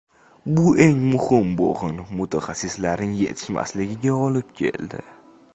[0.59, 5.05] Bu eng muhim bo‘g‘in– mutaxassislarning yetishmasligiga olib keldi.